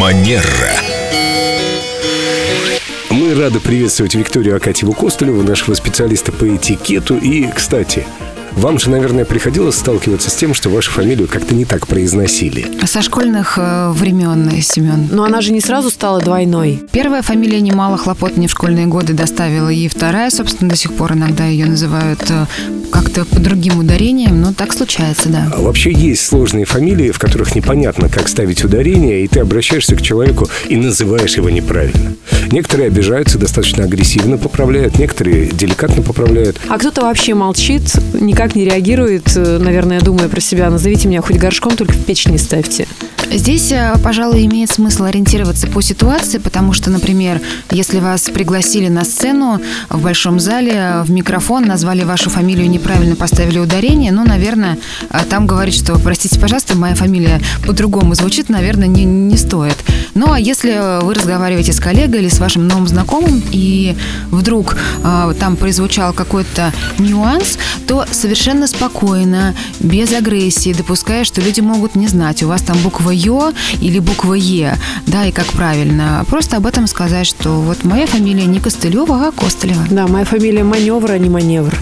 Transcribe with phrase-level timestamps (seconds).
[0.00, 0.80] Манера.
[3.10, 7.18] Мы рады приветствовать Викторию Акатьеву Костылеву, нашего специалиста по этикету.
[7.18, 8.06] И, кстати,
[8.52, 12.66] вам же, наверное, приходилось сталкиваться с тем, что вашу фамилию как-то не так произносили.
[12.86, 15.08] Со школьных э, времен, Семен.
[15.10, 16.82] Но она же не сразу стала двойной.
[16.92, 21.12] Первая фамилия немало хлопот мне в школьные годы доставила, и вторая, собственно, до сих пор
[21.12, 22.46] иногда ее называют э,
[22.90, 25.50] как-то по другим ударениям, но так случается, да.
[25.54, 30.02] А вообще есть сложные фамилии, в которых непонятно, как ставить ударение, и ты обращаешься к
[30.02, 32.14] человеку и называешь его неправильно.
[32.52, 36.58] Некоторые обижаются, достаточно агрессивно поправляют, некоторые деликатно поправляют.
[36.68, 40.68] А кто-то вообще молчит, никак не реагирует, э, наверное, думая про себя.
[40.68, 42.86] Назовите меня хоть горшком, только в печь не ставьте.
[43.30, 47.40] Здесь, э, пожалуй, имеет смысл ориентироваться по ситуации, потому что, например,
[47.70, 53.60] если вас пригласили на сцену в большом зале, в микрофон, назвали вашу фамилию неправильно, поставили
[53.60, 54.78] ударение, ну, наверное,
[55.28, 59.76] там говорить, что, простите, пожалуйста, моя фамилия по-другому звучит, наверное, не, не стоит.
[60.14, 63.96] Ну, а если вы разговариваете с коллегой или с вашим новым знакомым, и
[64.30, 71.94] вдруг э, там прозвучал какой-то нюанс, то совершенно спокойно, без агрессии, допуская, что люди могут
[71.94, 76.24] не знать, у вас там буква Ё или буква Е, да, и как правильно.
[76.28, 79.84] Просто об этом сказать, что вот моя фамилия не Костылева, а Костылева.
[79.90, 81.74] Да, моя фамилия маневр, а не маневр.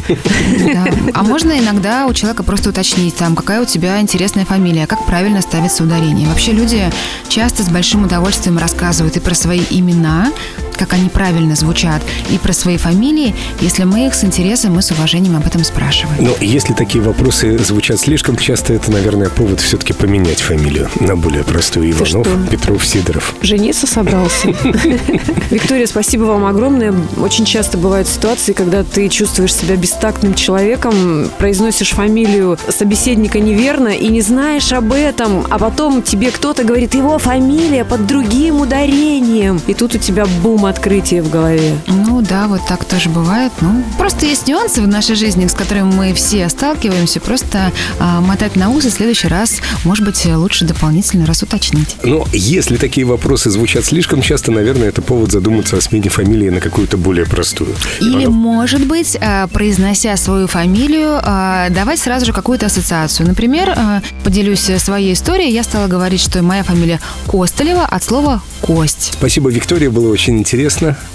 [0.72, 0.86] Да.
[1.14, 5.40] А можно иногда у человека просто уточнить, там, какая у тебя интересная фамилия, как правильно
[5.40, 6.28] ставится ударение.
[6.28, 6.90] Вообще люди
[7.28, 8.17] часто с большим удовольствием
[8.58, 10.32] рассказывают и про свои имена,
[10.78, 14.90] как они правильно звучат, и про свои фамилии, если мы их с интересом и с
[14.90, 16.24] уважением об этом спрашиваем.
[16.24, 21.44] Но если такие вопросы звучат слишком часто, это, наверное, повод все-таки поменять фамилию на более
[21.44, 21.90] простую.
[21.90, 22.26] Иванов?
[22.50, 23.34] Петров, Сидоров.
[23.42, 24.48] Жениться собрался.
[25.50, 26.94] Виктория, спасибо вам огромное.
[27.18, 34.08] Очень часто бывают ситуации, когда ты чувствуешь себя бестактным человеком, произносишь фамилию собеседника неверно и
[34.08, 39.60] не знаешь об этом, а потом тебе кто-то говорит, его фамилия под другим ударением.
[39.66, 41.76] И тут у тебя бум открытие в голове.
[41.86, 43.52] Ну да, вот так тоже бывает.
[43.60, 47.20] Ну, просто есть нюансы в нашей жизни, с которыми мы все сталкиваемся.
[47.20, 51.96] Просто а, мотать на ус и в следующий раз, может быть, лучше дополнительно раз уточнить.
[52.02, 56.60] Но если такие вопросы звучат слишком часто, наверное, это повод задуматься о смене фамилии на
[56.60, 57.74] какую-то более простую.
[58.00, 58.34] Или, Иванов.
[58.34, 63.26] может быть, а, произнося свою фамилию, а, давать сразу же какую-то ассоциацию.
[63.26, 65.52] Например, а, поделюсь своей историей.
[65.52, 69.12] Я стала говорить, что моя фамилия Костылева от слова «кость».
[69.14, 70.57] Спасибо, Виктория, было очень интересно.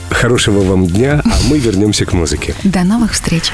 [0.09, 2.55] Хорошего вам дня, а мы вернемся к музыке.
[2.63, 3.51] До новых встреч!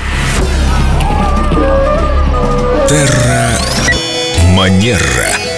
[4.56, 5.49] Манера.